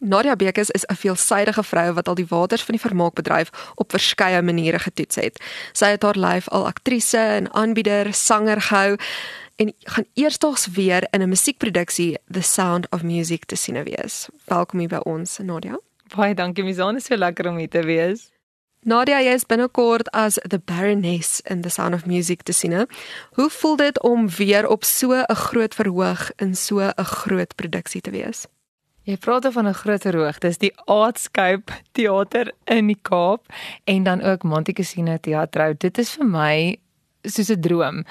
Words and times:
Nadia 0.00 0.36
Bekes 0.36 0.70
is 0.70 0.84
'n 0.86 0.94
veelsidige 0.94 1.62
vrou 1.62 1.92
wat 1.92 2.08
al 2.08 2.14
die 2.14 2.26
waters 2.28 2.62
van 2.62 2.74
die 2.74 2.86
vermaakbedryf 2.86 3.50
op 3.74 3.90
verskeie 3.90 4.42
maniere 4.42 4.78
getoets 4.78 5.14
het. 5.14 5.42
Sy 5.72 5.86
het 5.86 6.02
haar 6.02 6.18
lyf 6.18 6.48
al 6.48 6.66
aktrise 6.66 7.18
en 7.18 7.52
aanbieder, 7.52 8.14
sanger 8.14 8.60
gehou 8.60 8.96
en 9.56 9.74
gaan 9.78 10.04
eersdaags 10.14 10.66
weer 10.66 11.06
in 11.10 11.22
'n 11.22 11.28
musiekproduksie 11.28 12.18
The 12.30 12.42
Sound 12.42 12.86
of 12.90 13.02
Music 13.02 13.44
te 13.44 13.56
sien 13.56 13.84
wees. 13.84 14.28
Welkom 14.44 14.78
hier 14.78 14.88
by 14.88 15.00
ons, 15.02 15.38
Nadia. 15.38 15.78
Baie 16.16 16.34
dankie, 16.34 16.64
Mizan, 16.64 16.96
is 16.96 17.04
so 17.04 17.16
lekker 17.16 17.48
om 17.48 17.56
hier 17.56 17.68
te 17.68 17.82
wees. 17.82 18.30
Nadia, 18.82 19.20
jy 19.20 19.32
is 19.32 19.46
binnekort 19.46 20.10
as 20.10 20.34
the 20.34 20.60
Baroness 20.64 21.40
in 21.40 21.60
The 21.60 21.68
Sound 21.68 21.94
of 21.94 22.06
Music 22.06 22.42
te 22.42 22.52
sien. 22.52 22.86
Hoe 23.32 23.50
voel 23.50 23.76
dit 23.76 24.02
om 24.02 24.28
weer 24.28 24.68
op 24.68 24.84
so 24.84 25.12
'n 25.12 25.34
groot 25.34 25.74
verhoog 25.74 26.30
in 26.36 26.54
so 26.54 26.78
'n 26.78 27.04
groot 27.04 27.54
produksie 27.54 28.00
te 28.00 28.10
wees? 28.10 28.46
Jy 29.08 29.16
praat 29.16 29.46
van 29.52 29.66
'n 29.66 29.74
groter 29.74 30.16
hoog. 30.16 30.38
Dis 30.38 30.58
die 30.58 30.72
Artscape 30.84 31.72
Theater 31.92 32.52
in 32.64 32.86
die 32.86 32.98
Kaap 33.02 33.46
en 33.84 34.02
dan 34.02 34.20
ook 34.20 34.42
Monte 34.42 34.72
Cassino 34.72 35.16
Teatro. 35.16 35.72
Dit 35.72 35.98
is 35.98 36.10
vir 36.10 36.26
my 36.26 36.76
soos 37.22 37.48
'n 37.50 37.60
droom. 37.60 38.04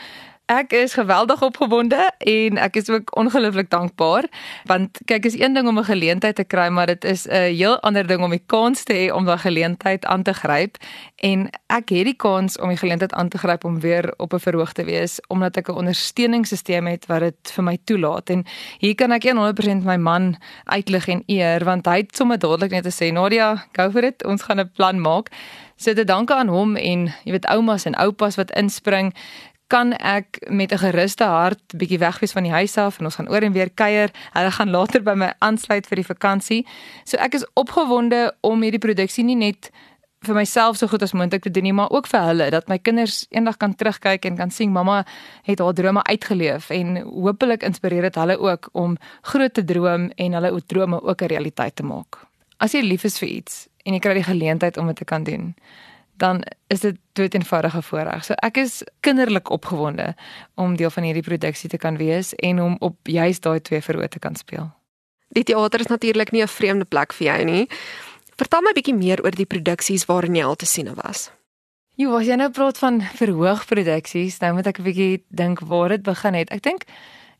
Ek 0.48 0.72
is 0.72 0.94
geweldig 0.96 1.42
opgewonde 1.44 2.12
en 2.24 2.58
ek 2.58 2.78
is 2.80 2.88
ook 2.90 3.10
ongelooflik 3.20 3.68
dankbaar 3.70 4.30
want 4.64 4.96
kyk 5.06 5.26
is 5.28 5.36
een 5.36 5.54
ding 5.54 5.68
om 5.68 5.80
'n 5.80 5.84
geleentheid 5.84 6.36
te 6.36 6.44
kry 6.44 6.70
maar 6.70 6.88
dit 6.88 7.04
is 7.04 7.28
'n 7.28 7.52
heel 7.52 7.80
ander 7.80 8.08
ding 8.08 8.23
om 8.23 8.30
die 8.30 8.44
kans 8.46 8.84
te 8.84 8.94
hê 8.94 9.12
om 9.14 9.26
daai 9.26 9.38
geleentheid 9.38 10.06
aan 10.06 10.23
te 10.23 10.34
gryp. 10.34 10.78
En 11.16 11.50
ek 11.68 11.90
het 11.90 12.06
die 12.06 12.16
kans 12.16 12.58
om 12.60 12.68
die 12.68 12.78
geleentheid 12.78 13.14
aan 13.14 13.28
te 13.28 13.38
gryp 13.38 13.64
om 13.64 13.80
weer 13.80 14.14
op 14.18 14.34
'n 14.34 14.40
verhoog 14.40 14.72
te 14.72 14.84
wees 14.84 15.20
omdat 15.28 15.58
ek 15.58 15.68
'n 15.68 15.76
ondersteuningssisteem 15.76 16.88
het 16.88 17.06
wat 17.06 17.20
dit 17.20 17.52
vir 17.52 17.64
my 17.64 17.78
toelaat. 17.84 18.30
En 18.30 18.45
hier 18.78 18.95
kan 18.95 19.12
ek 19.12 19.23
100% 19.23 19.84
my 19.84 19.98
man 19.98 20.38
uitlig 20.64 21.08
en 21.08 21.23
eer 21.26 21.64
want 21.64 21.86
hy 21.86 21.98
het 21.98 22.16
sommer 22.16 22.40
dadelik 22.40 22.72
net 22.72 22.86
gesê 22.86 23.12
Nadia 23.12 23.68
go 23.73 23.92
for 23.92 24.04
it 24.04 24.26
ons 24.26 24.42
gaan 24.42 24.59
'n 24.59 24.72
plan 24.76 25.02
maak. 25.02 25.30
So 25.76 25.94
dit 25.94 26.08
dankie 26.08 26.36
aan 26.36 26.48
hom 26.48 26.76
en 26.76 27.14
jy 27.23 27.32
weet 27.32 27.45
oumas 27.45 27.86
en 27.86 27.95
oupas 27.95 28.36
wat 28.36 28.52
inspring 28.52 29.14
kan 29.68 29.94
ek 29.94 30.40
met 30.50 30.72
'n 30.72 30.78
geruste 30.78 31.23
hart 31.23 31.62
bietjie 31.76 32.00
wegwees 32.00 32.32
van 32.32 32.44
die 32.44 32.52
huis 32.52 32.78
af 32.78 33.00
en 33.00 33.06
ons 33.06 33.16
gaan 33.16 33.30
oor 33.30 33.42
en 33.42 33.52
weer 33.52 33.70
kuier. 33.70 34.10
Hulle 34.34 34.52
gaan 34.52 34.70
later 34.70 35.04
by 35.04 35.14
my 35.14 35.34
aansluit 35.40 35.88
vir 35.88 35.96
die 35.96 36.06
vakansie. 36.06 36.66
So 37.04 37.18
ek 37.18 37.34
is 37.34 37.46
opgewonde 37.54 38.34
om 38.42 38.62
hierdie 38.62 38.80
produksie 38.80 39.23
nie 39.23 39.36
net 39.36 39.72
vir 40.26 40.36
myself 40.36 40.78
so 40.78 40.88
goed 40.88 41.04
as 41.06 41.14
moontlik 41.14 41.44
te 41.45 41.52
doen 41.54 41.64
nie, 41.64 41.73
maar 41.73 41.92
ook 41.94 42.08
vir 42.08 42.26
hulle 42.30 42.50
dat 42.54 42.68
my 42.68 42.78
kinders 42.78 43.26
eendag 43.30 43.58
kan 43.58 43.76
terugkyk 43.76 44.26
en 44.26 44.38
kan 44.38 44.52
sien 44.52 44.72
mamma 44.72 45.06
het 45.44 45.60
haar 45.60 45.73
drome 45.73 46.04
uitgeleef 46.04 46.70
en 46.70 46.98
hopelik 47.06 47.64
inspireer 47.64 48.02
dit 48.02 48.16
hulle 48.16 48.38
ook 48.40 48.70
om 48.73 48.98
groot 49.22 49.54
te 49.54 49.64
droom 49.64 50.10
en 50.16 50.34
hulle 50.40 50.62
drome 50.66 51.02
ook 51.02 51.22
'n 51.22 51.32
realiteit 51.34 51.76
te 51.76 51.84
maak. 51.84 52.26
As 52.58 52.73
jy 52.73 52.82
lief 52.82 53.04
is 53.04 53.20
vir 53.20 53.30
iets 53.30 53.68
en 53.86 53.94
jy 53.94 54.00
kry 54.00 54.14
die 54.14 54.23
geleentheid 54.23 54.78
om 54.78 54.88
dit 54.88 54.95
te 54.95 55.06
kan 55.06 55.23
doen, 55.23 55.56
dan 56.18 56.44
is 56.68 56.80
dit 56.80 56.98
dood 57.14 57.34
eenvoudige 57.34 57.82
voorreg. 57.82 58.26
So 58.26 58.34
ek 58.34 58.58
is 58.58 58.84
kinderlik 59.00 59.50
opgewonde 59.50 60.16
om 60.56 60.76
deel 60.76 60.90
van 60.90 61.04
hierdie 61.04 61.26
produksie 61.26 61.70
te 61.70 61.78
kan 61.78 61.98
wees 61.98 62.34
en 62.36 62.62
om 62.62 62.76
op 62.80 62.98
juist 63.04 63.44
daai 63.44 63.62
twee 63.62 63.82
verhoog 63.82 64.10
te 64.14 64.20
kan 64.20 64.36
speel. 64.36 64.70
Die 65.36 65.44
teater 65.44 65.80
is 65.80 65.92
natuurlik 65.92 66.32
nie 66.32 66.42
'n 66.42 66.48
vreemde 66.48 66.86
plek 66.86 67.14
vir 67.14 67.28
jou 67.28 67.44
nie. 67.44 67.70
Vertel 68.38 68.62
my 68.62 68.72
bietjie 68.73 68.95
meer 68.95 69.23
oor 69.23 69.32
die 69.32 69.45
produksies 69.45 70.06
waarin 70.06 70.36
jy 70.36 70.44
al 70.44 70.56
te 70.56 70.66
sien 70.66 70.94
was. 70.94 71.32
Jo, 71.95 72.16
as 72.18 72.28
jy 72.28 72.36
nou 72.36 72.52
praat 72.52 72.78
van 72.78 73.02
verhoogproduksies, 73.02 74.40
nou 74.40 74.54
moet 74.54 74.68
ek 74.68 74.80
'n 74.80 74.84
bietjie 74.84 75.23
dink 75.30 75.60
waar 75.60 75.90
dit 75.90 76.04
begin 76.04 76.34
het. 76.34 76.50
Ek 76.50 76.62
dink 76.62 76.84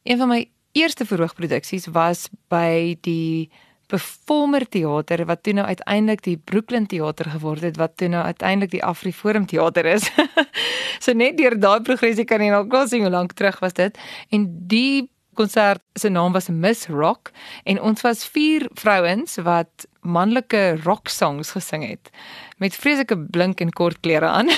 een 0.03 0.17
van 0.17 0.28
my 0.28 0.50
eerste 0.72 1.05
verhoogproduksies 1.05 1.86
was 1.88 2.30
by 2.50 2.98
die 3.02 3.52
Performer 3.88 4.66
Theater 4.67 5.25
wat 5.25 5.43
toe 5.43 5.53
nou 5.57 5.66
uiteindelik 5.67 6.23
die 6.25 6.38
Brooklyn 6.38 6.88
Theater 6.88 7.30
geword 7.31 7.63
het 7.63 7.77
wat 7.80 7.97
toe 7.97 8.09
nou 8.11 8.23
uiteindelik 8.23 8.71
die 8.71 8.83
Afriforum 8.83 9.45
Theater 9.47 9.85
is. 9.85 10.09
so 11.03 11.13
net 11.13 11.38
deur 11.38 11.55
daai 11.59 11.81
progressie 11.88 12.27
kan 12.27 12.43
jy 12.43 12.52
nou 12.52 12.65
kos 12.71 12.92
sien 12.92 13.05
hoe 13.05 13.14
lank 13.14 13.37
terug 13.37 13.61
was 13.64 13.77
dit 13.77 13.99
en 14.36 14.49
die 14.67 15.08
konsert 15.37 15.83
se 15.93 16.09
naam 16.09 16.33
was 16.33 16.49
Miss 16.49 16.87
Rock 16.89 17.31
en 17.64 17.80
ons 17.81 18.02
was 18.02 18.25
vier 18.33 18.65
vrouens 18.80 19.37
wat 19.45 19.86
manlike 20.02 20.80
rock 20.83 21.11
songs 21.14 21.54
gesing 21.55 21.86
het 21.86 22.09
met 22.58 22.75
vreeslike 22.75 23.17
blink 23.30 23.61
en 23.61 23.71
kort 23.71 23.99
klere 24.02 24.25
aan. 24.25 24.49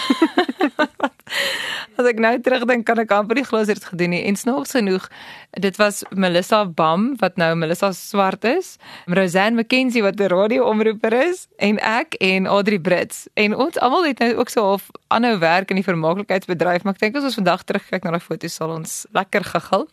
As 1.99 2.07
ek 2.07 2.21
nou 2.23 2.31
terugdink 2.39 2.85
kan 2.87 3.01
ek 3.01 3.09
amper 3.11 3.35
die 3.35 3.43
glosers 3.43 3.83
gedoen 3.83 4.13
nie 4.13 4.21
en 4.29 4.37
snaaks 4.39 4.71
genoeg 4.77 5.09
dit 5.59 5.75
was 5.81 5.97
Melissa 6.15 6.61
Bam 6.63 7.09
wat 7.19 7.35
nou 7.41 7.49
Melissa 7.59 7.89
Swart 7.91 8.45
is, 8.47 8.77
Rosanne 9.09 9.59
McKenzie 9.59 10.03
wat 10.05 10.15
'n 10.15 10.31
radio-omroeper 10.31 11.13
is 11.13 11.47
en 11.57 11.79
ek 11.79 12.15
en 12.21 12.47
Audrey 12.47 12.79
Brits 12.79 13.27
en 13.33 13.55
ons 13.55 13.79
almal 13.79 14.05
het 14.05 14.19
nou 14.19 14.35
ook 14.35 14.49
so 14.49 14.61
half 14.61 14.87
aanhou 15.07 15.39
werk 15.39 15.69
in 15.69 15.75
die 15.75 15.83
vermaaklikheidsbedryf 15.83 16.83
maar 16.83 16.93
ek 16.93 16.99
dink 16.99 17.15
as 17.17 17.23
ons 17.23 17.35
vandag 17.35 17.63
terugkyk 17.63 18.03
na 18.03 18.11
daai 18.11 18.23
foto's 18.23 18.53
sal 18.55 18.69
ons 18.69 19.05
lekker 19.11 19.43
gehuil. 19.43 19.87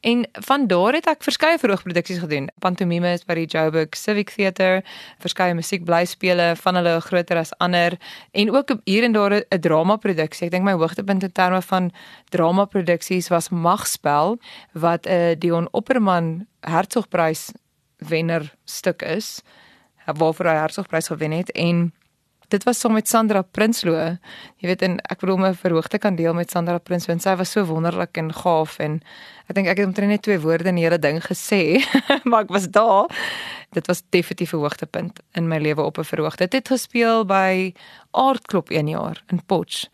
En 0.00 0.26
van 0.32 0.66
daar 0.66 0.94
het 0.94 1.06
ek 1.06 1.22
verskeie 1.22 1.58
verhoogproduksies 1.58 2.18
gedoen. 2.18 2.48
Pantomime 2.58 3.12
is 3.12 3.24
by 3.24 3.34
die 3.34 3.46
Joburg 3.46 3.94
Civic 3.94 4.30
Theatre, 4.30 4.82
verskeie 5.18 5.54
musiekblyspele 5.54 6.56
van 6.56 6.74
hulle 6.74 7.00
groter 7.00 7.36
as 7.36 7.52
ander 7.58 7.98
en 8.32 8.50
ook 8.50 8.74
hier 8.84 9.04
en 9.04 9.12
daar 9.12 9.32
'n 9.34 9.60
drama 9.60 9.96
produksie. 9.96 10.46
Ek 10.46 10.52
dink 10.52 10.64
my 10.64 10.72
hoogtepunt 10.72 11.22
in 11.22 11.32
terme 11.42 11.62
van 11.62 11.90
drama 12.30 12.64
produksies 12.64 13.28
was 13.28 13.50
Magspel 13.50 14.38
wat 14.72 15.06
'n 15.06 15.08
uh, 15.08 15.30
eh, 15.30 15.38
Dion 15.38 15.68
Opperman 15.70 16.46
Hertzogprys 16.60 17.52
wenner 17.96 18.54
stuk 18.64 19.02
is. 19.02 19.42
Waarvoor 20.06 20.46
hy 20.46 20.54
Hertzogprys 20.54 21.06
gewen 21.06 21.30
het 21.30 21.50
en 21.50 21.92
dit 22.48 22.64
was 22.64 22.80
saam 22.80 22.92
met 22.92 23.08
Sandra 23.08 23.42
Prinsloo. 23.42 24.16
Jy 24.60 24.68
weet 24.68 24.82
en 24.82 24.98
ek 25.10 25.22
bedoel 25.22 25.38
my 25.40 25.52
verhoogte 25.56 25.98
kan 25.98 26.16
deel 26.18 26.34
met 26.36 26.50
Sandra 26.52 26.78
Prinsloo 26.78 27.14
en 27.16 27.22
sy 27.24 27.34
was 27.40 27.52
so 27.54 27.64
wonderlik 27.68 28.18
en 28.20 28.32
gaaf 28.32 28.78
en 28.78 29.00
ek 29.48 29.56
dink 29.56 29.70
ek 29.72 29.80
het 29.80 29.88
omtrent 29.88 30.12
net 30.12 30.24
twee 30.26 30.40
woorde 30.42 30.68
in 30.68 30.80
die 30.80 30.84
hele 30.84 31.00
ding 31.00 31.20
gesê, 31.24 31.80
maar 32.28 32.44
ek 32.44 32.52
was 32.52 32.68
daar. 32.68 33.08
Dit 33.72 33.88
was 33.88 34.02
definitief 34.10 34.52
'n 34.52 34.60
hoogtepunt 34.60 35.20
in 35.32 35.48
my 35.48 35.58
lewe 35.58 35.82
op 35.82 35.98
'n 35.98 36.04
verhoogte. 36.04 36.44
Dit 36.44 36.52
het 36.52 36.68
gespeel 36.68 37.24
by 37.24 37.72
Aardklop 38.10 38.70
1 38.70 38.88
jaar 38.88 39.22
in 39.28 39.40
Potch. 39.46 39.88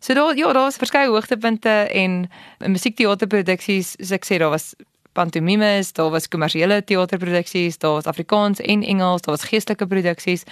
So 0.00 0.14
daar 0.14 0.36
ja, 0.36 0.52
daar 0.52 0.68
was 0.68 0.76
verskeie 0.76 1.08
hoogtepunte 1.08 1.70
en 1.90 2.30
musiekteaterproduksies, 2.58 3.96
soos 3.98 4.14
ek 4.18 4.24
sê, 4.28 4.38
daar 4.38 4.54
was 4.54 4.74
pantomimes, 5.18 5.92
daar 5.92 6.10
was 6.10 6.28
kommersiële 6.28 6.84
teaterproduksies, 6.84 7.78
daar 7.78 7.98
was 7.98 8.06
Afrikaans 8.06 8.60
en 8.60 8.82
Engels, 8.82 9.24
daar 9.26 9.34
was 9.36 9.48
geestelike 9.50 9.86
produksies 9.86 10.46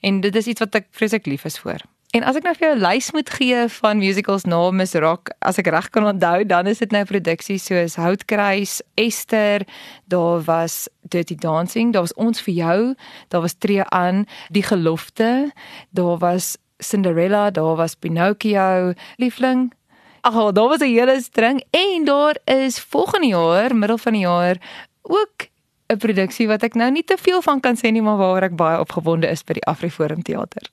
en 0.00 0.20
dit 0.20 0.36
is 0.36 0.46
iets 0.46 0.62
wat 0.62 0.78
ek 0.82 0.86
vreeslik 0.90 1.26
lief 1.26 1.44
is 1.48 1.58
vir. 1.58 1.82
En 2.12 2.26
as 2.28 2.36
ek 2.36 2.44
nou 2.44 2.52
vir 2.52 2.66
jou 2.66 2.74
'n 2.76 2.84
lys 2.84 3.06
moet 3.16 3.30
gee 3.30 3.60
van 3.80 3.98
musicals 3.98 4.44
na 4.44 4.70
Miss 4.70 4.92
Rock, 4.94 5.30
as 5.40 5.58
ek 5.58 5.66
reg 5.72 5.88
kan 5.90 6.04
onthou, 6.04 6.44
dan 6.44 6.66
is 6.66 6.78
dit 6.78 6.90
nou 6.92 7.04
produksies 7.04 7.64
soos 7.64 7.96
Houtkruis, 7.96 8.82
Esther, 8.94 9.64
daar 10.08 10.44
was 10.44 10.88
Dirty 11.08 11.34
Dancing, 11.34 11.92
daar 11.92 12.02
was 12.02 12.14
Ons 12.14 12.42
vir 12.42 12.54
jou, 12.54 12.94
daar 13.28 13.40
was 13.40 13.54
Tree 13.54 13.84
aan, 13.84 14.26
Die 14.50 14.62
Gelofte, 14.62 15.52
daar 15.90 16.18
was 16.18 16.58
Cinderella, 16.82 17.50
daar 17.50 17.76
was 17.76 17.94
Pinocchio, 17.94 18.92
liefling. 19.16 19.72
Ag, 20.20 20.52
daar 20.52 20.68
was 20.68 20.78
'n 20.78 20.94
hele 20.94 21.20
string 21.20 21.64
en 21.70 22.04
daar 22.04 22.36
is 22.44 22.80
volgende 22.80 23.26
jaar, 23.26 23.76
middel 23.76 23.98
van 23.98 24.12
die 24.12 24.22
jaar, 24.22 24.56
ook 25.02 25.48
'n 25.86 25.96
produksie 25.96 26.46
wat 26.46 26.62
ek 26.62 26.74
nou 26.74 26.90
nie 26.90 27.04
te 27.04 27.16
veel 27.16 27.42
van 27.42 27.60
kan 27.60 27.76
sê 27.76 27.90
nie, 27.90 28.02
maar 28.02 28.16
waar 28.16 28.42
ek 28.42 28.56
baie 28.56 28.80
opgewonde 28.80 29.28
is 29.30 29.44
by 29.44 29.52
die 29.52 29.66
Afriforum 29.66 30.22
Theater. 30.22 30.70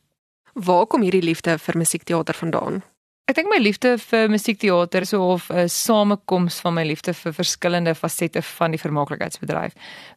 Waar 0.53 0.85
kom 0.85 1.01
hierdie 1.01 1.23
liefde 1.23 1.57
vir 1.57 1.77
musiekteater 1.77 2.35
vandaan? 2.35 2.83
Ek 3.29 3.37
dink 3.37 3.51
my 3.51 3.59
liefde 3.61 3.91
vir 4.01 4.31
musiekteater 4.33 5.03
is 5.05 5.11
of 5.13 5.51
'n 5.51 5.69
samekoms 5.69 6.55
van 6.65 6.73
my 6.73 6.83
liefde 6.83 7.13
vir 7.13 7.31
verskillende 7.31 7.93
fasette 7.93 8.41
van 8.41 8.71
die 8.71 8.79
vermaaklikheidsbedryf. 8.81 9.73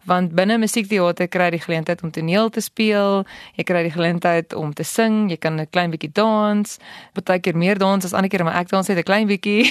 Want 0.06 0.32
binne 0.32 0.56
musiekteater 0.56 1.28
kry 1.28 1.44
jy 1.44 1.50
die 1.50 1.60
geleentheid 1.60 2.02
om 2.02 2.10
toneel 2.10 2.48
te 2.48 2.60
speel, 2.60 3.26
jy 3.56 3.64
kry 3.64 3.82
die 3.82 3.92
geleentheid 3.92 4.54
om 4.54 4.72
te 4.72 4.82
sing, 4.82 5.28
jy 5.28 5.36
kan 5.36 5.60
'n 5.60 5.66
klein 5.70 5.90
bietjie 5.90 6.12
dans, 6.12 6.78
baie 7.12 7.38
keer 7.38 7.56
meer 7.56 7.78
dans 7.78 8.02
as 8.04 8.14
ander 8.14 8.30
keer, 8.30 8.44
maar 8.44 8.56
ek 8.56 8.68
dans 8.68 8.88
net 8.88 8.96
'n 8.96 9.02
klein 9.02 9.28
bietjie. 9.28 9.70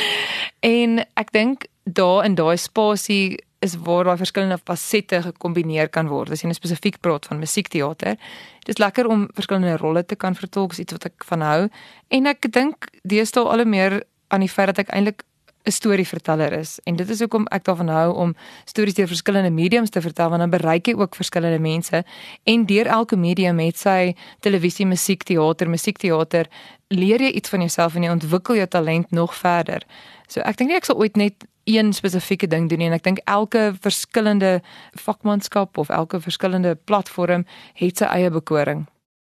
en 0.62 1.04
ek 1.16 1.32
dink 1.32 1.66
daar 1.84 2.24
in 2.24 2.34
daai 2.34 2.56
spasie 2.56 3.36
is 3.60 3.76
waar 3.84 4.08
daai 4.08 4.16
verskillende 4.16 4.58
fasette 4.64 5.22
gekombineer 5.22 5.90
kan 5.92 6.08
word. 6.08 6.32
As 6.32 6.40
jy 6.40 6.48
nou 6.48 6.56
spesifiek 6.56 7.00
praat 7.04 7.26
van 7.28 7.42
musiekteater, 7.42 8.16
dit 8.64 8.72
is 8.72 8.80
lekker 8.80 9.08
om 9.12 9.26
verskillende 9.36 9.76
rolle 9.76 10.04
te 10.04 10.16
kan 10.16 10.34
vertolk, 10.34 10.78
iets 10.80 10.96
wat 10.96 11.10
ek 11.10 11.26
van 11.28 11.44
hou. 11.44 11.60
En 12.08 12.30
ek 12.30 12.48
dink 12.52 12.88
deesdae 13.04 13.44
al 13.44 13.64
hoe 13.64 13.68
meer 13.68 14.00
aan 14.32 14.46
die 14.46 14.48
feit 14.48 14.72
dat 14.72 14.86
ek 14.86 14.94
eintlik 14.96 15.26
'n 15.68 15.70
storieverteller 15.70 16.52
is 16.52 16.78
en 16.88 16.96
dit 16.96 17.10
is 17.10 17.20
hoekom 17.20 17.44
ek 17.52 17.64
daarvan 17.64 17.88
hou 17.92 18.14
om 18.14 18.30
stories 18.64 18.94
deur 18.96 19.08
verskillende 19.10 19.50
mediums 19.50 19.90
te 19.90 20.00
vertel 20.00 20.30
want 20.32 20.40
dan 20.40 20.50
bereik 20.50 20.86
jy 20.88 20.94
ook 20.96 21.18
verskillende 21.18 21.58
mense 21.60 22.04
en 22.44 22.66
deur 22.66 22.86
elke 22.86 23.16
medium 23.16 23.56
met 23.56 23.76
sy 23.76 24.14
televisie, 24.40 24.86
musiek, 24.86 25.22
teater, 25.22 25.68
musiekteater 25.68 26.48
leer 26.88 27.20
jy 27.20 27.30
iets 27.36 27.52
van 27.52 27.60
jouself 27.60 27.94
en 27.94 28.02
jy 28.02 28.10
ontwikkel 28.10 28.56
jou 28.56 28.66
talent 28.66 29.10
nog 29.10 29.34
verder. 29.36 29.84
So 30.28 30.40
ek 30.40 30.56
dink 30.56 30.70
nie 30.70 30.78
ek 30.80 30.88
sal 30.88 30.96
ooit 30.96 31.16
net 31.16 31.44
een 31.64 31.92
spesifieke 31.92 32.46
ding 32.46 32.68
doen 32.68 32.78
nie 32.78 32.86
en 32.86 32.96
ek 32.96 33.02
dink 33.02 33.20
elke 33.24 33.74
verskillende 33.80 34.60
vakmanskap 34.92 35.78
of 35.78 35.88
elke 35.88 36.20
verskillende 36.20 36.74
platform 36.84 37.46
het 37.74 37.96
sy 37.98 38.04
eie 38.04 38.30
bekoring. 38.30 38.86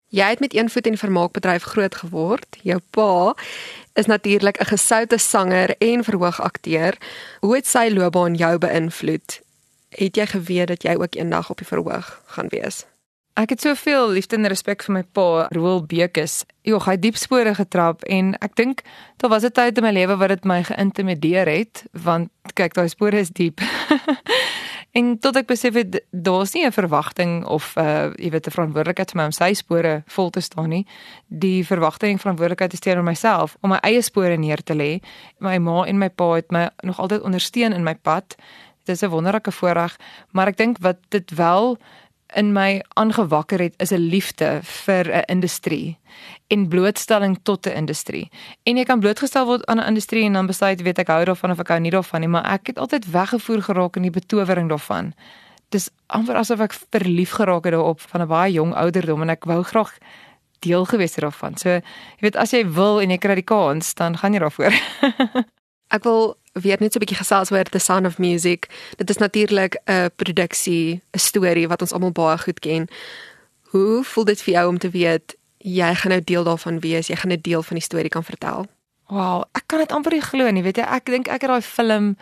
Jy 0.09 0.25
het 0.25 0.39
met 0.39 0.55
een 0.55 0.69
voet 0.69 0.85
in 0.85 0.95
die 0.95 0.99
vermaakbedryf 0.99 1.63
groot 1.63 1.95
geword. 1.95 2.57
Jou 2.65 2.79
pa 2.89 3.35
is 3.93 4.05
natuurlik 4.05 4.57
'n 4.59 4.65
gesoute 4.65 5.17
sanger 5.17 5.75
en 5.77 6.03
verhoogakteur. 6.03 6.97
Hoe 7.39 7.55
het 7.55 7.67
sy 7.67 7.89
loopbaan 7.93 8.35
jou 8.35 8.57
beïnvloed? 8.57 9.41
Het 9.89 10.15
jy 10.15 10.25
geweet 10.25 10.67
dat 10.67 10.83
jy 10.83 10.95
ook 10.95 11.15
eendag 11.15 11.49
op 11.49 11.57
die 11.57 11.67
verhoog 11.67 12.21
gaan 12.25 12.47
wees? 12.47 12.85
Ek 13.39 13.53
het 13.53 13.61
soveel 13.61 14.09
liefde 14.17 14.35
en 14.35 14.49
respek 14.51 14.81
vir 14.83 14.93
my 14.97 15.01
pa, 15.15 15.45
Roel 15.55 15.79
Bekes. 15.87 16.41
Jogg, 16.67 16.89
hy 16.89 16.97
het 16.97 17.03
diep 17.05 17.15
spore 17.15 17.53
getrap 17.55 18.01
en 18.11 18.33
ek 18.43 18.57
dink 18.59 18.81
daar 19.23 19.31
was 19.31 19.45
'n 19.47 19.55
tyd 19.55 19.77
in 19.77 19.83
my 19.83 19.93
lewe 19.95 20.17
wat 20.19 20.29
dit 20.29 20.43
my 20.43 20.59
geïntimideer 20.63 21.47
het, 21.47 21.85
want 21.93 22.27
kyk, 22.53 22.73
daai 22.73 22.89
spore 22.89 23.19
is 23.19 23.29
diep. 23.29 23.61
En 24.91 25.19
tot 25.19 25.35
ek 25.35 25.45
besef 25.45 25.73
het 25.73 26.01
daar's 26.11 26.53
nie 26.53 26.65
'n 26.65 26.71
verwagting 26.71 27.45
of 27.45 27.77
uh 27.77 28.11
jy 28.17 28.29
weet 28.29 28.47
'n 28.47 28.51
verantwoordelikheid 28.51 29.11
vir 29.11 29.17
my 29.21 29.25
om 29.25 29.31
sy 29.31 29.53
spore 29.53 30.03
vol 30.07 30.29
te 30.29 30.41
staan 30.41 30.69
nie. 30.69 30.85
Die 31.27 31.63
verwagting 31.63 32.11
en 32.11 32.19
verantwoordelikheid 32.19 32.73
is 32.73 32.79
teenoor 32.79 33.03
myself 33.03 33.55
om 33.61 33.69
my 33.69 33.77
eie 33.77 34.01
spore 34.01 34.37
neer 34.37 34.63
te 34.63 34.73
lê. 34.73 34.99
My 35.39 35.57
ma 35.57 35.85
en 35.85 35.97
my 35.97 36.09
pa 36.09 36.33
het 36.33 36.51
my 36.51 36.69
nog 36.81 36.99
altyd 36.99 37.21
ondersteun 37.21 37.73
in 37.73 37.83
my 37.83 37.95
pad. 37.95 38.35
Dit 38.83 38.95
is 38.95 39.03
'n 39.03 39.09
wonderlike 39.09 39.51
voorreg, 39.51 39.95
maar 40.31 40.47
ek 40.47 40.57
dink 40.57 40.77
wat 40.81 40.97
dit 41.09 41.31
wel 41.31 41.77
in 42.35 42.53
my 42.53 42.81
aangewakker 42.93 43.59
het 43.59 43.73
is 43.77 43.91
'n 43.91 44.09
liefde 44.09 44.59
vir 44.61 45.05
'n 45.07 45.23
industrie 45.25 45.97
en 46.47 46.67
blootstelling 46.67 47.39
tot 47.43 47.65
'n 47.65 47.69
industrie. 47.69 48.29
En 48.63 48.77
jy 48.77 48.83
kan 48.83 48.99
blootgestel 48.99 49.45
word 49.45 49.65
aan 49.65 49.79
'n 49.79 49.87
industrie 49.87 50.23
en 50.23 50.33
dan 50.33 50.45
besluit 50.45 50.81
weet 50.81 50.99
ek 50.99 51.07
hou 51.07 51.25
daarvan 51.25 51.51
of 51.51 51.59
ek 51.59 51.67
hou 51.67 51.79
nie 51.79 51.91
daarvan 51.91 52.19
nie, 52.19 52.29
maar 52.29 52.45
ek 52.45 52.67
het 52.67 52.77
altyd 52.77 53.11
weggevoer 53.11 53.61
geraak 53.61 53.95
in 53.95 54.01
die 54.01 54.11
betowering 54.11 54.69
daarvan. 54.69 55.13
Dis 55.69 55.89
amper 56.07 56.35
asof 56.35 56.59
ek 56.59 56.73
verlief 56.89 57.31
geraak 57.31 57.63
het 57.63 57.73
daarop 57.73 58.01
van 58.01 58.21
'n 58.21 58.27
baie 58.27 58.53
jong 58.53 58.73
ouderdom 58.73 59.21
en 59.21 59.29
ek 59.29 59.45
wou 59.45 59.63
graag 59.63 59.97
deel 60.59 60.85
gewees 60.85 61.15
het 61.15 61.23
daarvan. 61.23 61.57
So 61.57 61.69
jy 61.69 61.81
weet 62.19 62.35
as 62.35 62.51
jy 62.51 62.71
wil 62.71 62.99
en 63.01 63.09
jy 63.09 63.17
kry 63.17 63.35
die 63.35 63.43
kans, 63.43 63.93
dan 63.93 64.17
gaan 64.17 64.33
jy 64.33 64.39
daarvoor. 64.39 64.73
ek 65.95 66.03
wil 66.03 66.37
weer 66.61 66.77
net 66.79 66.93
so 66.93 66.99
'n 66.99 67.05
bietjie 67.05 67.23
gesels 67.23 67.51
oor 67.51 67.63
The 67.63 67.79
Sound 67.79 68.05
of 68.05 68.17
Music. 68.17 68.69
Dit 68.97 69.09
is 69.09 69.17
natuurlik 69.17 69.81
'n 69.85 70.09
produksie, 70.15 71.01
'n 71.11 71.19
storie 71.19 71.67
wat 71.67 71.81
ons 71.81 71.91
almal 71.91 72.11
baie 72.11 72.37
goed 72.37 72.59
ken. 72.59 72.87
Hoe 73.71 74.03
voel 74.03 74.23
dit 74.23 74.41
vir 74.41 74.53
jou 74.53 74.67
om 74.67 74.77
te 74.77 74.89
weet 74.89 75.35
jy 75.57 75.95
gaan 75.95 76.11
nou 76.11 76.21
deel 76.23 76.43
daarvan 76.43 76.79
wees, 76.79 77.07
jy 77.07 77.15
gaan 77.15 77.31
'n 77.31 77.41
deel 77.41 77.63
van 77.63 77.75
die 77.75 77.83
storie 77.83 78.09
kan 78.09 78.23
vertel? 78.23 78.65
Wow, 79.07 79.43
ek 79.51 79.63
kan 79.65 79.79
dit 79.79 79.91
amper 79.91 80.11
nie 80.11 80.21
glo 80.21 80.51
nie, 80.51 80.63
weet 80.63 80.77
jy, 80.77 80.83
ek 80.83 81.05
dink 81.05 81.27
ek 81.27 81.41
het 81.41 81.49
daai 81.49 81.61
film 81.61 82.17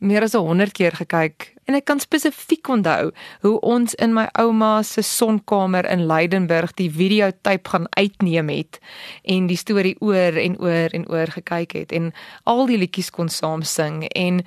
meer 0.00 0.24
as 0.24 0.32
100 0.32 0.72
keer 0.72 0.96
gekyk. 0.96 1.52
En 1.68 1.76
ek 1.76 1.84
kan 1.86 2.00
spesifiek 2.02 2.66
onthou 2.72 3.12
hoe 3.44 3.52
ons 3.60 3.94
in 4.02 4.14
my 4.16 4.24
ouma 4.40 4.80
se 4.82 5.04
sonkamer 5.06 5.86
in 5.86 6.06
Leidenburg 6.08 6.72
die 6.80 6.88
videotape 6.90 7.70
gaan 7.70 7.86
uitneem 7.94 8.48
het 8.50 8.80
en 9.22 9.46
die 9.46 9.58
storie 9.60 9.94
oor 10.00 10.38
en 10.40 10.56
oor 10.58 10.96
en 10.96 11.06
oor 11.12 11.30
gekyk 11.36 11.76
het 11.78 11.94
en 11.94 12.10
al 12.50 12.64
die 12.66 12.80
liedjies 12.80 13.12
kon 13.14 13.30
saam 13.30 13.62
sing 13.62 14.02
en 14.08 14.40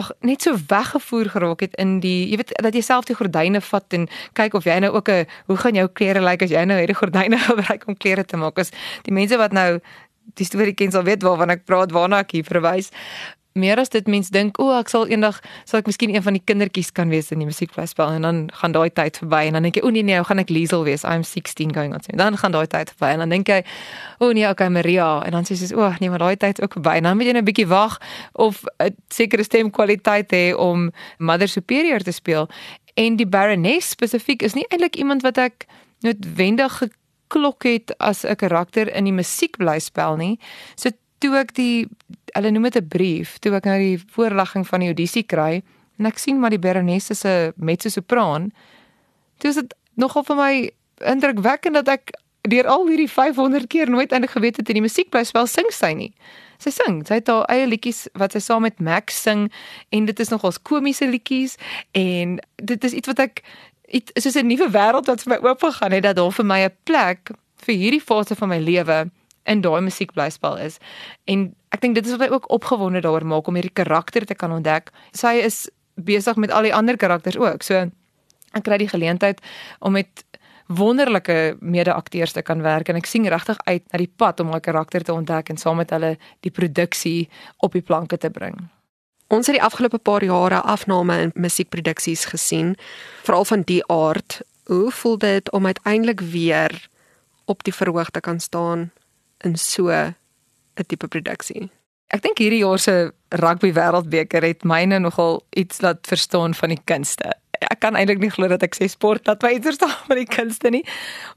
ag 0.00 0.08
net 0.24 0.46
so 0.46 0.56
weggevoer 0.70 1.28
geraak 1.34 1.66
het 1.66 1.76
in 1.82 1.98
die 2.00 2.30
jy 2.30 2.40
weet 2.40 2.54
dat 2.64 2.78
jy 2.78 2.84
self 2.86 3.10
die 3.10 3.18
gordyne 3.18 3.60
vat 3.60 3.98
en 3.98 4.08
kyk 4.38 4.56
of 4.56 4.64
jy 4.64 4.78
nou 4.80 4.94
ook 4.96 5.10
'n 5.10 5.26
hoe 5.50 5.56
gaan 5.56 5.74
jou 5.74 5.88
klere 5.88 6.24
lyk 6.24 6.42
as 6.42 6.50
jy 6.50 6.64
nou 6.64 6.78
hierdie 6.78 6.96
gordyne 6.96 7.38
gebruik 7.50 7.84
om 7.86 7.96
klere 7.96 8.24
te 8.24 8.36
maak? 8.36 8.58
As 8.58 8.72
die 9.02 9.12
mense 9.12 9.36
wat 9.36 9.52
nou 9.52 9.80
die 10.34 10.46
storie 10.46 10.74
ken 10.74 10.90
sal 10.90 11.04
weet 11.04 11.22
waarvan 11.22 11.50
ek 11.50 11.64
praat 11.64 11.92
waarna 11.92 12.22
ek 12.24 12.30
hier 12.30 12.44
verwys 12.44 12.90
meer 13.54 13.78
as 13.78 13.88
dit 13.88 14.06
mens 14.06 14.30
dink 14.32 14.58
o 14.58 14.70
ek 14.76 14.88
sal 14.88 15.06
eendag 15.06 15.40
sal 15.64 15.80
ek 15.80 15.86
miskien 15.90 16.14
een 16.14 16.22
van 16.22 16.32
die 16.32 16.42
kindertjies 16.44 16.92
kan 16.92 17.08
wees 17.12 17.30
in 17.34 17.38
die 17.38 17.48
musiekfestival 17.48 18.16
en 18.16 18.22
dan 18.22 18.38
gaan 18.60 18.72
daai 18.72 18.90
tyd 18.90 19.18
verby 19.20 19.46
en 19.48 19.58
dan 19.58 19.62
dink 19.62 19.76
jy 19.76 19.82
o 19.82 19.90
nee 19.90 20.02
nee, 20.02 20.22
gaan 20.24 20.38
ek 20.38 20.50
Liesel 20.50 20.84
wees? 20.84 21.04
I'm 21.04 21.24
16 21.24 21.72
going 21.74 21.94
on 21.94 22.02
so 22.02 22.16
dan 22.16 22.36
gaan 22.36 22.52
daai 22.52 22.66
tyd 22.66 22.92
verby 22.94 23.12
en 23.12 23.24
dan 23.24 23.34
dink 23.36 23.48
jy 23.48 23.62
o 24.20 24.32
nee 24.32 24.48
okay 24.48 24.68
Maria. 24.68 25.22
En 25.26 25.36
dan 25.36 25.48
sê 25.48 25.56
sy 25.58 25.74
o 25.74 25.90
nee 26.00 26.10
maar 26.10 26.22
daai 26.22 26.36
tyd 26.36 26.62
ook 26.62 26.78
verby. 26.78 26.96
En 27.00 27.10
dan 27.10 27.16
moet 27.16 27.26
jy 27.26 27.32
net 27.32 27.42
'n 27.42 27.50
bietjie 27.50 27.68
wag 27.68 28.00
of 28.32 28.64
'n 28.78 28.96
sekere 29.08 29.44
stemkwaliteit 29.44 30.32
hê 30.32 30.54
om 30.56 30.90
Mother 31.18 31.48
Superior 31.48 32.00
te 32.00 32.12
speel. 32.12 32.48
En 32.94 33.16
die 33.16 33.26
Baroness 33.26 33.90
spesifiek 33.90 34.42
is 34.42 34.54
nie 34.54 34.66
eintlik 34.68 34.96
iemand 34.96 35.22
wat 35.22 35.38
ek 35.38 35.66
noodwendig 36.00 36.82
geklok 36.82 37.62
het 37.62 37.94
as 37.98 38.24
'n 38.24 38.36
karakter 38.36 38.94
in 38.94 39.04
die 39.04 39.12
musiek 39.12 39.56
bly 39.56 39.78
spel 39.78 40.16
nie. 40.16 40.38
So 40.74 40.90
toe 41.22 41.32
ek 41.38 41.54
die 41.54 41.86
hulle 42.34 42.50
noem 42.50 42.68
dit 42.70 42.80
'n 42.80 42.88
brief, 42.88 43.38
toe 43.38 43.54
ek 43.54 43.68
nou 43.68 43.78
die 43.78 43.98
voorlegging 44.14 44.66
van 44.66 44.80
die 44.80 44.90
audisie 44.90 45.22
kry 45.22 45.62
en 45.98 46.06
ek 46.06 46.18
sien 46.18 46.40
maar 46.40 46.50
die 46.50 46.58
Baronesse 46.58 47.14
se 47.14 47.52
mezzo-sopran, 47.56 48.50
toe 49.38 49.50
is 49.50 49.56
dit 49.60 49.74
nogal 49.94 50.24
vir 50.24 50.36
my 50.36 50.52
indrukwekkend 51.12 51.74
dat 51.74 51.88
ek 51.88 52.14
deur 52.48 52.66
al 52.66 52.88
hierdie 52.88 53.10
500 53.10 53.68
keer 53.70 53.90
nooit 53.90 54.12
eintlik 54.12 54.34
geweet 54.34 54.56
het 54.56 54.68
in 54.68 54.80
die 54.80 54.86
musiekblyspel 54.88 55.46
sing 55.46 55.68
sy 55.70 55.92
nie. 55.94 56.12
Sy 56.58 56.70
sing, 56.70 57.06
sy 57.06 57.20
het 57.20 57.28
haar 57.30 57.46
eie 57.50 57.66
liedjies 57.66 58.08
wat 58.18 58.32
sy 58.32 58.40
saam 58.42 58.62
met 58.62 58.80
Max 58.80 59.22
sing 59.22 59.50
en 59.90 60.04
dit 60.06 60.20
is 60.20 60.30
nogals 60.30 60.58
komiese 60.62 61.06
liedjies 61.06 61.56
en 61.92 62.40
dit 62.56 62.84
is 62.84 62.92
iets 62.92 63.06
wat 63.06 63.18
ek 63.18 63.42
dit 63.92 64.10
is 64.14 64.36
'n 64.36 64.46
nuwe 64.46 64.70
wêreld 64.70 65.06
wat 65.06 65.22
vir 65.22 65.30
my 65.30 65.48
oop 65.48 65.62
gegaan 65.62 65.92
het 65.92 66.02
dat 66.02 66.16
daar 66.16 66.32
vir 66.32 66.44
my 66.44 66.60
'n 66.64 66.76
plek 66.84 67.30
vir 67.62 67.74
hierdie 67.74 68.00
fase 68.00 68.34
van 68.34 68.48
my 68.48 68.58
lewe 68.58 69.10
in 69.44 69.60
daai 69.60 69.80
musiekblyspel 69.80 70.58
is. 70.58 70.78
En 71.24 71.50
ek 71.74 71.80
dink 71.80 71.96
dit 71.98 72.06
is 72.06 72.14
wat 72.14 72.26
my 72.26 72.28
ook 72.34 72.50
opgewonde 72.54 73.02
daaroor 73.02 73.26
maak 73.26 73.48
om 73.48 73.58
hierdie 73.58 73.74
karakter 73.74 74.26
te 74.26 74.34
kan 74.38 74.52
ontdek. 74.52 74.92
Sy 75.16 75.38
is 75.42 75.64
besig 75.94 76.36
met 76.36 76.52
al 76.52 76.68
die 76.68 76.74
ander 76.74 76.96
karakters 76.96 77.38
ook. 77.40 77.62
So 77.66 77.88
ek 78.52 78.66
kry 78.66 78.78
die 78.82 78.90
geleentheid 78.90 79.40
om 79.80 79.96
met 79.96 80.24
wonderlike 80.72 81.56
mede-akteurs 81.60 82.32
te 82.32 82.42
kan 82.42 82.62
werk 82.62 82.88
en 82.88 82.96
ek 82.96 83.08
sien 83.08 83.26
regtig 83.28 83.58
uit 83.66 83.82
na 83.92 83.98
die 84.00 84.10
pad 84.16 84.40
om 84.40 84.52
my 84.52 84.60
karakter 84.60 85.04
te 85.04 85.12
ontdek 85.12 85.50
en 85.50 85.58
saam 85.60 85.80
met 85.82 85.90
hulle 85.92 86.14
die 86.46 86.52
produksie 86.54 87.28
op 87.60 87.76
die 87.76 87.84
planke 87.84 88.16
te 88.16 88.30
bring. 88.30 88.56
Ons 89.32 89.48
het 89.48 89.56
die 89.56 89.64
afgelope 89.64 89.98
paar 89.98 90.24
jare 90.24 90.60
afname 90.68 91.18
in 91.26 91.30
musiekproduksies 91.34 92.26
gesien, 92.28 92.74
veral 93.24 93.46
van 93.48 93.62
die 93.68 93.80
aard. 93.88 94.42
Hoe 94.68 94.90
voel 94.92 95.18
dit 95.18 95.52
om 95.52 95.66
uiteindelik 95.66 96.20
weer 96.20 96.88
op 97.44 97.64
die 97.64 97.74
verhoog 97.74 98.10
te 98.10 98.20
kan 98.20 98.40
staan 98.40 98.90
in 99.44 99.56
so 99.56 99.88
'n 99.90 100.14
tipe 100.86 101.08
produksie. 101.08 101.70
Ek 102.12 102.22
dink 102.22 102.38
hierdie 102.38 102.60
jaar 102.60 102.78
se 102.78 103.12
rugby 103.40 103.72
wêreldbeker 103.72 104.44
het 104.44 104.64
myne 104.64 104.98
nogal 104.98 105.42
iets 105.56 105.80
laat 105.80 106.06
verstaan 106.06 106.54
van 106.54 106.68
die 106.68 106.80
kunste. 106.84 107.32
Ek 107.60 107.80
kan 107.80 107.96
eintlik 107.96 108.18
nie 108.18 108.30
glo 108.30 108.48
dat 108.48 108.62
ek 108.62 108.74
sê 108.76 108.88
sport 108.90 109.26
laat 109.26 109.42
my 109.42 109.54
iets 109.56 109.66
verstaan 109.70 109.94
van 110.08 110.16
die 110.16 110.28
kunste 110.28 110.70
nie, 110.70 110.84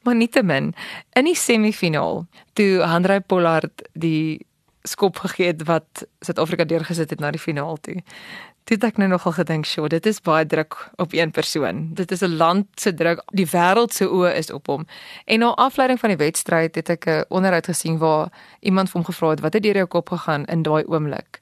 maar 0.04 0.16
nietemin 0.16 0.74
in 1.16 1.26
die 1.26 1.36
semifinaal 1.36 2.26
toe 2.54 2.84
Andre 2.84 3.22
Pollard 3.22 3.86
die 3.94 4.46
skop 4.84 5.18
gegee 5.24 5.48
het 5.54 5.64
wat 5.70 6.06
Suid-Afrika 6.22 6.66
deurgesit 6.68 7.10
het 7.10 7.20
na 7.20 7.32
die 7.32 7.42
finaal 7.42 7.80
toe. 7.82 8.02
Dit 8.66 8.82
ek 8.82 8.98
nou 8.98 9.06
nogal 9.12 9.36
gedink, 9.38 9.66
"Sjoe, 9.66 9.88
dit 9.90 10.06
is 10.06 10.22
baie 10.22 10.46
druk 10.46 10.90
op 10.98 11.14
een 11.14 11.32
persoon. 11.32 11.94
Dit 11.94 12.12
is 12.12 12.22
'n 12.22 12.36
land 12.38 12.66
se 12.76 12.94
druk. 12.94 13.22
Die 13.26 13.46
wêreld 13.46 13.94
se 13.94 14.06
oë 14.06 14.36
is 14.36 14.52
op 14.52 14.68
hom." 14.68 14.88
En 15.26 15.40
na 15.40 15.54
afleiding 15.54 16.00
van 16.00 16.10
die 16.10 16.18
wedstryd 16.18 16.76
het 16.76 16.90
ek 16.90 17.06
'n 17.06 17.26
onderhoud 17.30 17.66
gesien 17.66 17.98
waar 17.98 18.32
iemand 18.60 18.90
vir 18.90 19.02
hom 19.02 19.06
gevra 19.06 19.30
het, 19.30 19.40
"Wat 19.40 19.54
het 19.54 19.64
deur 19.64 19.76
jou 19.76 19.86
kop 19.86 20.10
gegaan 20.10 20.46
in 20.46 20.64
daai 20.64 20.84
oomblik?" 20.86 21.40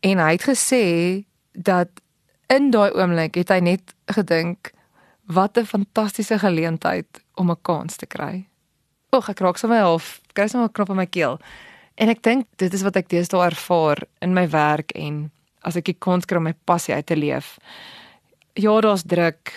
En 0.00 0.18
hy 0.18 0.32
het 0.32 0.42
gesê 0.42 1.24
dat 1.52 1.88
in 2.46 2.70
daai 2.70 2.90
oomblik 2.90 3.34
het 3.34 3.48
hy 3.48 3.58
net 3.58 3.94
gedink, 4.06 4.72
"Wat 5.26 5.58
'n 5.58 5.64
fantastiese 5.64 6.38
geleentheid 6.38 7.06
om 7.34 7.50
'n 7.50 7.62
kans 7.62 7.96
te 7.96 8.06
kry." 8.06 8.48
Oek, 9.12 9.28
ek 9.28 9.40
raak 9.40 9.56
sommer 9.56 9.80
half, 9.80 10.20
kry 10.32 10.46
sommer 10.46 10.68
'n 10.68 10.72
knop 10.72 10.88
in 10.88 10.96
my 10.96 11.06
keel. 11.06 11.38
En 11.94 12.08
ek 12.08 12.22
dink 12.22 12.46
dit 12.56 12.72
is 12.72 12.82
wat 12.82 12.96
ek 12.96 13.08
deesdae 13.08 13.44
ervaar 13.44 14.02
in 14.20 14.32
my 14.32 14.48
werk 14.48 14.90
en 14.92 15.30
as 15.66 15.76
ek 15.76 15.90
die 15.90 15.98
kans 15.98 16.26
kry 16.28 16.40
om 16.40 16.48
my 16.48 16.54
passie 16.68 16.94
uit 16.94 17.06
te 17.06 17.16
leef. 17.16 17.56
Ja, 18.56 18.80
daar's 18.80 19.04
druk. 19.06 19.52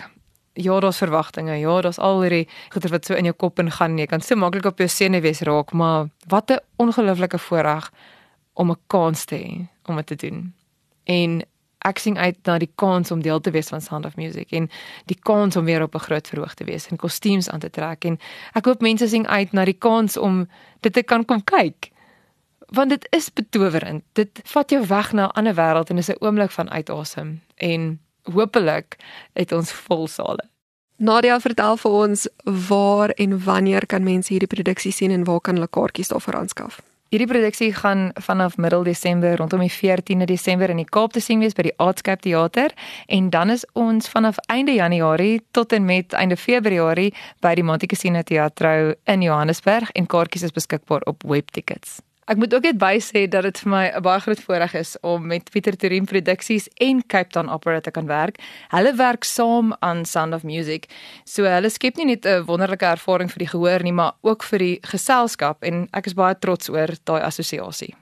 Ja, 0.60 0.80
daar's 0.84 1.00
verwagtinge. 1.00 1.56
Ja, 1.62 1.82
daar's 1.82 2.02
al 2.04 2.24
hierdie 2.26 2.48
goeie 2.74 2.92
wat 2.92 3.06
so 3.06 3.16
in 3.16 3.30
jou 3.30 3.36
kop 3.38 3.60
ingaan. 3.64 4.00
Jy 4.00 4.10
kan 4.12 4.22
so 4.26 4.36
maklik 4.36 4.66
op 4.66 4.82
jou 4.82 4.90
senuwees 4.90 5.44
raak, 5.48 5.72
maar 5.72 6.10
wat 6.28 6.52
'n 6.52 6.60
ongelooflike 6.78 7.40
voorreg 7.40 7.92
om 8.54 8.72
'n 8.72 8.82
kans 8.88 9.26
te 9.26 9.36
hê 9.36 9.68
om 9.86 9.96
dit 9.96 10.08
te 10.08 10.16
doen. 10.16 10.54
En 11.06 11.42
ek 11.88 12.00
sien 12.00 12.18
uit 12.18 12.38
na 12.48 12.58
die 12.60 12.72
kans 12.76 13.12
om 13.12 13.22
deel 13.24 13.40
te 13.40 13.52
wees 13.56 13.70
van 13.72 13.82
Sound 13.82 14.06
of 14.06 14.18
Music 14.20 14.52
en 14.52 14.68
die 15.06 15.18
kans 15.30 15.56
om 15.56 15.66
weer 15.66 15.84
op 15.84 15.96
'n 15.96 16.06
groot 16.08 16.28
verhoog 16.28 16.54
te 16.54 16.64
wees 16.64 16.88
en 16.88 16.98
kostuums 16.98 17.50
aan 17.50 17.60
te 17.60 17.70
trek 17.70 18.06
en 18.06 18.20
ek 18.54 18.66
hoop 18.66 18.82
mense 18.82 19.08
sien 19.08 19.28
uit 19.28 19.52
na 19.52 19.66
die 19.66 19.78
kans 19.78 20.18
om 20.18 20.48
dit 20.80 20.94
te 20.94 21.04
kan 21.04 21.26
kom 21.26 21.44
kyk 21.44 21.92
want 22.72 22.90
dit 22.90 23.08
is 23.16 23.34
betowerend. 23.34 24.04
Dit 24.14 24.42
vat 24.44 24.70
jou 24.70 24.86
weg 24.88 25.12
na 25.12 25.26
'n 25.28 25.36
ander 25.38 25.56
wêreld 25.56 25.90
en 25.90 25.98
is 25.98 26.10
'n 26.10 26.20
oomblik 26.20 26.52
van 26.52 26.70
uitasem 26.70 27.42
en 27.56 28.00
hopelik 28.24 28.98
het 29.34 29.52
ons 29.52 29.72
vol 29.72 30.08
sale. 30.08 30.44
Nadia 30.98 31.40
vertel 31.40 31.78
vir 31.78 31.92
ons 31.92 32.28
waar 32.44 33.10
en 33.10 33.44
wanneer 33.44 33.86
kan 33.86 34.04
mense 34.04 34.34
hierdie 34.34 34.52
produksie 34.52 34.92
sien 34.92 35.12
en 35.12 35.24
waar 35.24 35.40
kan 35.40 35.56
hulle 35.56 35.68
kaartjies 35.68 36.08
daarvoor 36.08 36.36
aanskaf? 36.36 36.82
Hierdie 37.10 37.28
produksie 37.28 37.74
gaan 37.74 38.12
vanaf 38.22 38.58
middel 38.58 38.84
Desember 38.84 39.38
rondom 39.38 39.60
die 39.60 39.72
14de 39.72 40.28
Desember 40.30 40.70
in 40.70 40.78
die 40.78 40.86
Kaap 40.86 41.16
te 41.16 41.24
sien 41.24 41.40
wees 41.40 41.56
by 41.58 41.64
die 41.66 41.74
Artscape 41.82 42.22
Theater 42.22 42.76
en 43.08 43.32
dan 43.34 43.50
is 43.50 43.66
ons 43.74 44.12
vanaf 44.12 44.38
einde 44.46 44.76
Januarie 44.76 45.40
tot 45.58 45.74
en 45.74 45.88
met 45.88 46.14
einde 46.14 46.38
Februarie 46.38 47.14
by 47.42 47.56
die 47.56 47.64
Monte 47.66 47.90
Cassino 47.90 48.22
Teatro 48.22 48.94
in 49.10 49.26
Johannesburg 49.26 49.90
en 49.96 50.06
kaartjies 50.06 50.52
is 50.52 50.54
beskikbaar 50.54 51.08
op 51.10 51.24
Webtickets. 51.26 52.02
Ek 52.30 52.38
moet 52.38 52.54
ook 52.54 52.62
net 52.62 52.78
bysê 52.78 53.24
dat 53.26 53.42
dit 53.48 53.60
vir 53.64 53.70
my 53.70 53.86
'n 53.90 54.02
baie 54.06 54.22
groot 54.22 54.40
voorreg 54.40 54.74
is 54.74 54.98
om 55.02 55.28
met 55.28 55.50
Pieter 55.50 55.76
Torin 55.78 56.06
Produksies 56.06 56.68
en 56.78 57.02
Cape 57.08 57.30
Town 57.30 57.50
Opera 57.50 57.80
te 57.82 57.92
kan 57.92 58.06
werk. 58.06 58.38
Hulle 58.70 58.96
werk 58.96 59.24
saam 59.24 59.76
aan 59.80 60.06
Sound 60.06 60.34
of 60.34 60.44
Music. 60.44 60.86
So 61.24 61.44
hulle 61.44 61.70
skep 61.70 61.96
nie 61.96 62.06
net 62.06 62.26
'n 62.26 62.46
wonderlike 62.46 62.86
ervaring 62.86 63.32
vir 63.32 63.40
die 63.40 63.48
gehoor 63.48 63.84
nie, 63.84 63.94
maar 63.94 64.14
ook 64.22 64.44
vir 64.44 64.60
die 64.60 64.80
geselskap 64.82 65.64
en 65.64 65.88
ek 65.92 66.06
is 66.06 66.14
baie 66.14 66.36
trots 66.40 66.70
oor 66.70 66.90
daai 67.04 67.22
assosiasie. 67.22 67.96